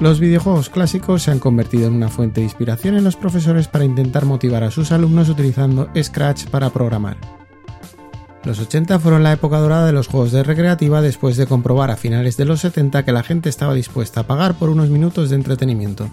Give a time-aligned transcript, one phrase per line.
[0.00, 3.84] Los videojuegos clásicos se han convertido en una fuente de inspiración en los profesores para
[3.84, 7.18] intentar motivar a sus alumnos utilizando Scratch para programar.
[8.42, 11.98] Los 80 fueron la época dorada de los juegos de recreativa después de comprobar a
[11.98, 15.36] finales de los 70 que la gente estaba dispuesta a pagar por unos minutos de
[15.36, 16.08] entretenimiento.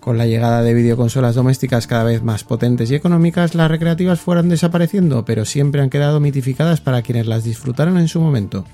[0.00, 4.48] Con la llegada de videoconsolas domésticas cada vez más potentes y económicas, las recreativas fueron
[4.48, 8.64] desapareciendo, pero siempre han quedado mitificadas para quienes las disfrutaron en su momento.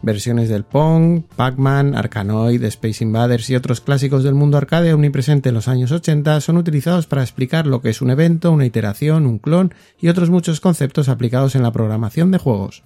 [0.00, 5.56] Versiones del Pong, Pac-Man, Arkanoid, Space Invaders y otros clásicos del mundo arcade omnipresente en
[5.56, 9.38] los años 80 son utilizados para explicar lo que es un evento, una iteración, un
[9.38, 12.84] clon y otros muchos conceptos aplicados en la programación de juegos.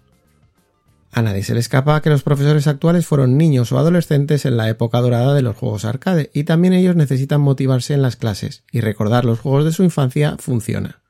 [1.14, 4.70] A nadie se le escapa que los profesores actuales fueron niños o adolescentes en la
[4.70, 8.80] época dorada de los juegos arcade y también ellos necesitan motivarse en las clases y
[8.80, 11.01] recordar los juegos de su infancia funciona.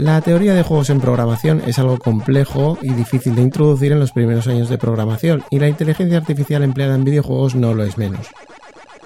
[0.00, 4.12] La teoría de juegos en programación es algo complejo y difícil de introducir en los
[4.12, 8.28] primeros años de programación, y la inteligencia artificial empleada en videojuegos no lo es menos.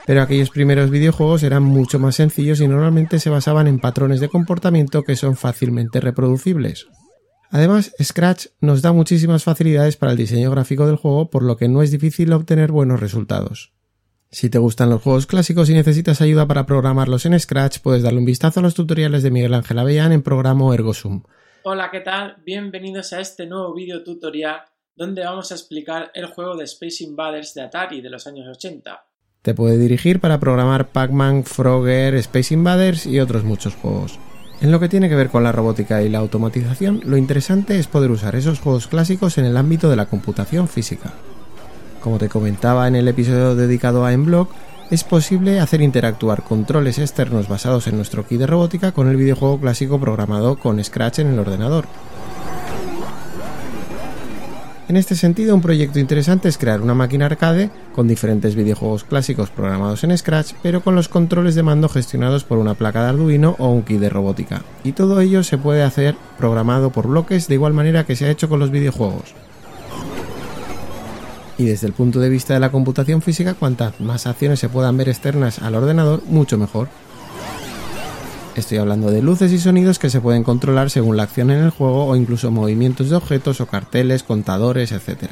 [0.05, 4.29] Pero aquellos primeros videojuegos eran mucho más sencillos y normalmente se basaban en patrones de
[4.29, 6.89] comportamiento que son fácilmente reproducibles.
[7.51, 11.69] Además, Scratch nos da muchísimas facilidades para el diseño gráfico del juego, por lo que
[11.69, 13.73] no es difícil obtener buenos resultados.
[14.35, 18.19] Si te gustan los juegos clásicos y necesitas ayuda para programarlos en Scratch, puedes darle
[18.19, 21.23] un vistazo a los tutoriales de Miguel Ángel Avellán en programa ErgoSum.
[21.65, 22.37] Hola, ¿qué tal?
[22.43, 24.63] Bienvenidos a este nuevo vídeo tutorial
[24.97, 29.05] donde vamos a explicar el juego de Space Invaders de Atari de los años 80.
[29.43, 34.19] Te puede dirigir para programar Pac-Man, Frogger, Space Invaders y otros muchos juegos.
[34.63, 37.87] En lo que tiene que ver con la robótica y la automatización, lo interesante es
[37.87, 41.13] poder usar esos juegos clásicos en el ámbito de la computación física.
[42.03, 44.51] Como te comentaba en el episodio dedicado a Emblock,
[44.91, 49.61] es posible hacer interactuar controles externos basados en nuestro kit de robótica con el videojuego
[49.61, 51.87] clásico programado con Scratch en el ordenador.
[54.89, 59.51] En este sentido, un proyecto interesante es crear una máquina arcade con diferentes videojuegos clásicos
[59.51, 63.55] programados en Scratch, pero con los controles de mando gestionados por una placa de Arduino
[63.61, 64.63] o un kit de robótica.
[64.83, 68.31] Y todo ello se puede hacer programado por bloques de igual manera que se ha
[68.31, 69.35] hecho con los videojuegos
[71.63, 74.97] y desde el punto de vista de la computación física, cuantas más acciones se puedan
[74.97, 76.89] ver externas al ordenador, mucho mejor.
[78.57, 81.71] Estoy hablando de luces y sonidos que se pueden controlar según la acción en el
[81.71, 85.31] juego o incluso movimientos de objetos o carteles, contadores, etc.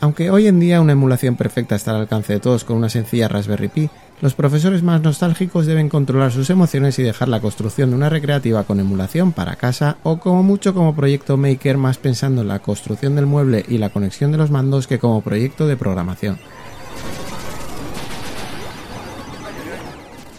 [0.00, 3.28] Aunque hoy en día una emulación perfecta está al alcance de todos con una sencilla
[3.28, 7.96] Raspberry Pi, los profesores más nostálgicos deben controlar sus emociones y dejar la construcción de
[7.96, 12.48] una recreativa con emulación para casa o como mucho como proyecto maker más pensando en
[12.48, 16.38] la construcción del mueble y la conexión de los mandos que como proyecto de programación.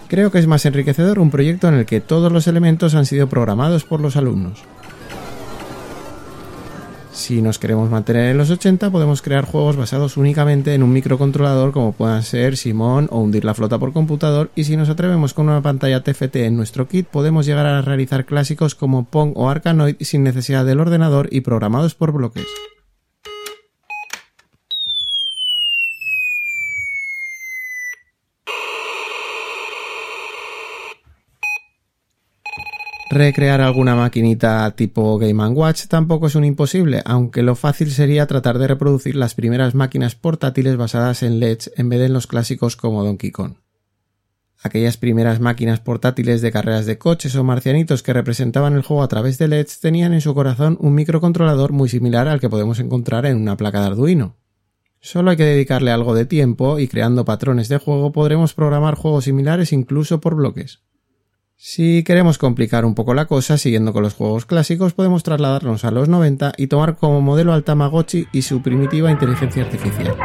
[0.08, 3.30] Creo que es más enriquecedor un proyecto en el que todos los elementos han sido
[3.30, 4.64] programados por los alumnos.
[7.13, 11.73] Si nos queremos mantener en los 80, podemos crear juegos basados únicamente en un microcontrolador
[11.73, 15.49] como puedan ser Simón o hundir la flota por computador y si nos atrevemos con
[15.49, 19.97] una pantalla TFT en nuestro kit podemos llegar a realizar clásicos como Pong o Arkanoid
[19.99, 22.45] sin necesidad del ordenador y programados por bloques.
[33.11, 38.58] Recrear alguna maquinita tipo Game Watch tampoco es un imposible, aunque lo fácil sería tratar
[38.58, 43.03] de reproducir las primeras máquinas portátiles basadas en LEDs en vez de los clásicos como
[43.03, 43.55] Donkey Kong.
[44.63, 49.09] Aquellas primeras máquinas portátiles de carreras de coches o marcianitos que representaban el juego a
[49.09, 53.25] través de LEDs tenían en su corazón un microcontrolador muy similar al que podemos encontrar
[53.25, 54.37] en una placa de Arduino.
[55.02, 59.25] Solo hay que dedicarle algo de tiempo y creando patrones de juego podremos programar juegos
[59.25, 60.79] similares incluso por bloques.
[61.63, 65.91] Si queremos complicar un poco la cosa, siguiendo con los juegos clásicos, podemos trasladarnos a
[65.91, 70.17] los 90 y tomar como modelo al Tamagotchi y su primitiva inteligencia artificial.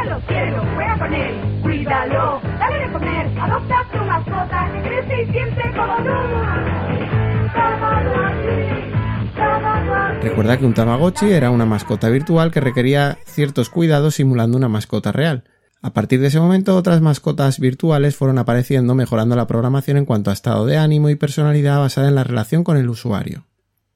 [10.23, 15.11] Recuerda que un Tamagotchi era una mascota virtual que requería ciertos cuidados simulando una mascota
[15.11, 15.43] real.
[15.81, 20.31] A partir de ese momento, otras mascotas virtuales fueron apareciendo, mejorando la programación en cuanto
[20.31, 23.45] a estado de ánimo y personalidad basada en la relación con el usuario.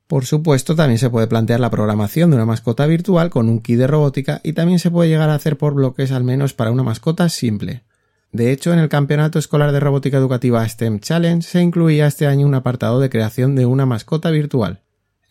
[0.07, 3.77] Por supuesto, también se puede plantear la programación de una mascota virtual con un kit
[3.77, 6.83] de robótica y también se puede llegar a hacer por bloques al menos para una
[6.83, 7.83] mascota simple.
[8.31, 12.45] De hecho, en el Campeonato Escolar de Robótica Educativa STEM Challenge se incluía este año
[12.45, 14.81] un apartado de creación de una mascota virtual.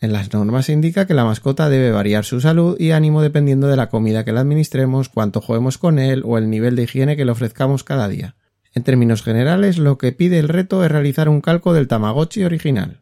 [0.01, 3.67] En las normas se indica que la mascota debe variar su salud y ánimo dependiendo
[3.67, 7.15] de la comida que le administremos, cuánto juguemos con él o el nivel de higiene
[7.15, 8.35] que le ofrezcamos cada día.
[8.73, 13.01] En términos generales, lo que pide el reto es realizar un calco del Tamagotchi original.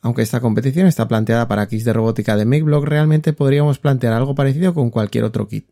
[0.00, 4.34] Aunque esta competición está planteada para kits de robótica de MakeBlock, realmente podríamos plantear algo
[4.34, 5.68] parecido con cualquier otro kit.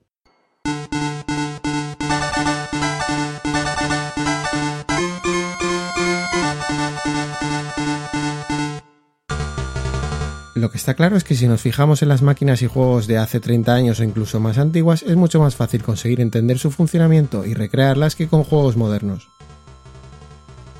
[10.60, 13.16] Lo que está claro es que si nos fijamos en las máquinas y juegos de
[13.16, 17.46] hace 30 años o incluso más antiguas, es mucho más fácil conseguir entender su funcionamiento
[17.46, 19.30] y recrearlas que con juegos modernos.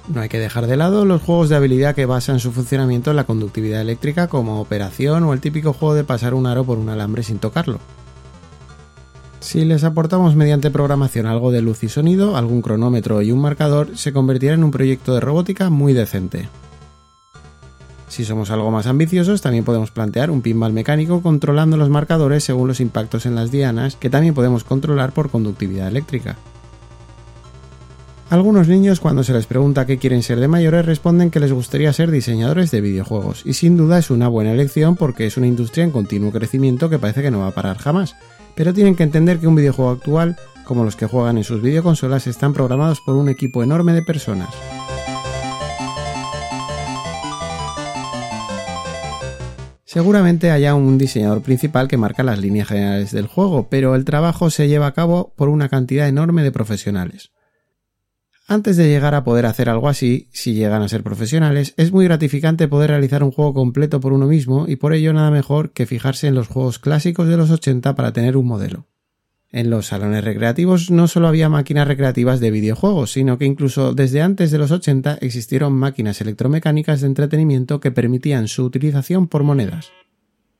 [0.06, 3.16] No hay que dejar de lado los juegos de habilidad que basan su funcionamiento en
[3.16, 6.90] la conductividad eléctrica como Operación o el típico juego de pasar un aro por un
[6.90, 7.78] alambre sin tocarlo.
[9.40, 13.96] Si les aportamos mediante programación algo de luz y sonido, algún cronómetro y un marcador,
[13.96, 16.50] se convertirá en un proyecto de robótica muy decente.
[18.10, 22.66] Si somos algo más ambiciosos, también podemos plantear un pinball mecánico controlando los marcadores según
[22.66, 26.36] los impactos en las dianas, que también podemos controlar por conductividad eléctrica.
[28.28, 31.92] Algunos niños cuando se les pregunta qué quieren ser de mayores responden que les gustaría
[31.92, 35.84] ser diseñadores de videojuegos, y sin duda es una buena elección porque es una industria
[35.84, 38.16] en continuo crecimiento que parece que no va a parar jamás,
[38.56, 42.26] pero tienen que entender que un videojuego actual, como los que juegan en sus videoconsolas,
[42.26, 44.50] están programados por un equipo enorme de personas.
[49.92, 54.48] Seguramente haya un diseñador principal que marca las líneas generales del juego, pero el trabajo
[54.48, 57.32] se lleva a cabo por una cantidad enorme de profesionales.
[58.46, 62.04] Antes de llegar a poder hacer algo así, si llegan a ser profesionales, es muy
[62.04, 65.86] gratificante poder realizar un juego completo por uno mismo y por ello nada mejor que
[65.86, 68.86] fijarse en los juegos clásicos de los 80 para tener un modelo.
[69.52, 74.22] En los salones recreativos no solo había máquinas recreativas de videojuegos, sino que incluso desde
[74.22, 79.90] antes de los 80 existieron máquinas electromecánicas de entretenimiento que permitían su utilización por monedas.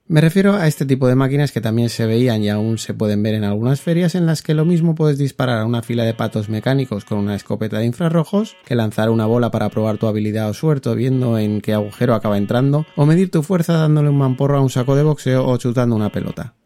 [0.09, 3.23] Me refiero a este tipo de máquinas que también se veían y aún se pueden
[3.23, 6.15] ver en algunas ferias en las que lo mismo puedes disparar a una fila de
[6.15, 10.51] patos mecánicos con una escopeta de infrarrojos que lanzar una bola para probar tu habilidad
[10.51, 14.59] o suerte viendo en qué agujero acaba entrando o medir tu fuerza dándole un mamporro
[14.59, 16.57] a un saco de boxeo o chutando una pelota.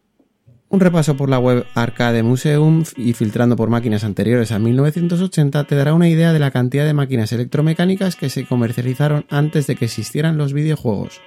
[0.75, 5.77] Un repaso por la web Arcade Museum y filtrando por máquinas anteriores a 1980 te
[5.77, 9.85] dará una idea de la cantidad de máquinas electromecánicas que se comercializaron antes de que
[9.85, 11.21] existieran los videojuegos.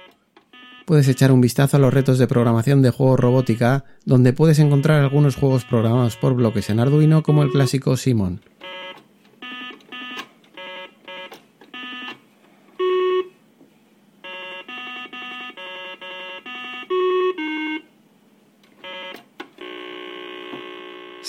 [0.84, 5.00] Puedes echar un vistazo a los retos de programación de juegos robótica, donde puedes encontrar
[5.00, 8.42] algunos juegos programados por bloques en Arduino como el clásico Simon.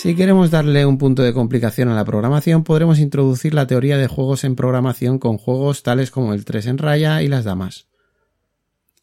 [0.02, 4.08] Si queremos darle un punto de complicación a la programación, podremos introducir la teoría de
[4.08, 7.88] juegos en programación con juegos tales como el 3 en raya y las damas.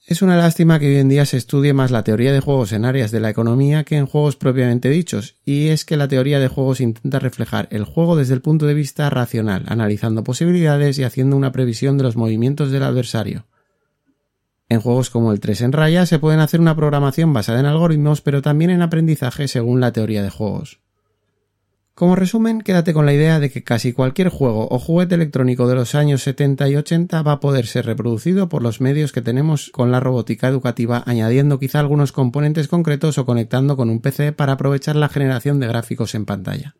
[0.06, 2.86] Es una lástima que hoy en día se estudie más la teoría de juegos en
[2.86, 6.48] áreas de la economía que en juegos propiamente dichos, y es que la teoría de
[6.48, 11.36] juegos intenta reflejar el juego desde el punto de vista racional, analizando posibilidades y haciendo
[11.36, 13.44] una previsión de los movimientos del adversario.
[14.70, 18.22] En juegos como el 3 en raya se pueden hacer una programación basada en algoritmos,
[18.22, 20.85] pero también en aprendizaje según la teoría de juegos.
[21.96, 25.76] Como resumen, quédate con la idea de que casi cualquier juego o juguete electrónico de
[25.76, 29.70] los años 70 y 80 va a poder ser reproducido por los medios que tenemos
[29.70, 34.52] con la robótica educativa, añadiendo quizá algunos componentes concretos o conectando con un PC para
[34.52, 36.76] aprovechar la generación de gráficos en pantalla.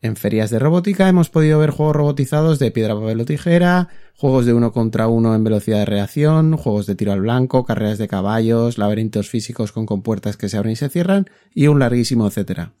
[0.00, 4.46] En ferias de robótica hemos podido ver juegos robotizados de piedra, papel o tijera, juegos
[4.46, 8.08] de uno contra uno en velocidad de reacción, juegos de tiro al blanco, carreras de
[8.08, 12.72] caballos, laberintos físicos con compuertas que se abren y se cierran, y un larguísimo etcétera.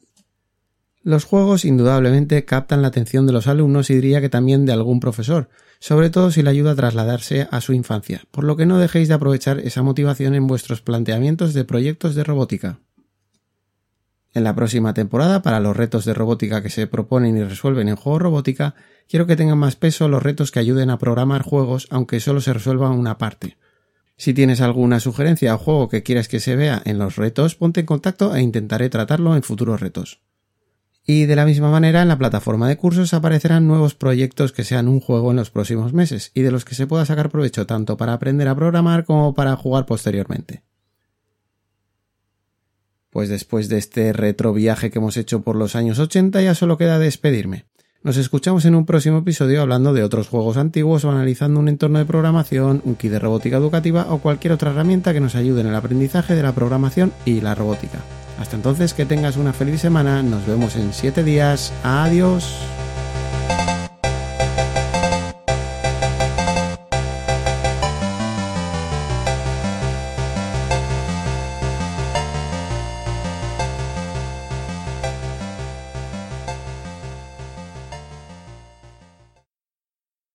[1.06, 4.98] Los juegos indudablemente captan la atención de los alumnos y diría que también de algún
[4.98, 5.48] profesor,
[5.78, 9.06] sobre todo si le ayuda a trasladarse a su infancia, por lo que no dejéis
[9.06, 12.80] de aprovechar esa motivación en vuestros planteamientos de proyectos de robótica.
[14.34, 17.94] En la próxima temporada, para los retos de robótica que se proponen y resuelven en
[17.94, 18.74] juego robótica,
[19.08, 22.52] quiero que tengan más peso los retos que ayuden a programar juegos aunque solo se
[22.52, 23.58] resuelvan una parte.
[24.16, 27.78] Si tienes alguna sugerencia o juego que quieras que se vea en los retos, ponte
[27.78, 30.20] en contacto e intentaré tratarlo en futuros retos.
[31.08, 34.88] Y de la misma manera, en la plataforma de cursos aparecerán nuevos proyectos que sean
[34.88, 37.96] un juego en los próximos meses y de los que se pueda sacar provecho tanto
[37.96, 40.64] para aprender a programar como para jugar posteriormente.
[43.10, 46.76] Pues después de este retro viaje que hemos hecho por los años 80 ya solo
[46.76, 47.66] queda despedirme.
[48.02, 52.00] Nos escuchamos en un próximo episodio hablando de otros juegos antiguos o analizando un entorno
[52.00, 55.68] de programación, un kit de robótica educativa o cualquier otra herramienta que nos ayude en
[55.68, 58.00] el aprendizaje de la programación y la robótica.
[58.38, 60.22] Hasta entonces, que tengas una feliz semana.
[60.22, 61.72] Nos vemos en 7 días.
[61.82, 62.44] Adiós.